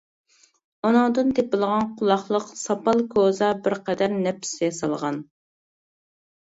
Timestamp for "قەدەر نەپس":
3.91-4.59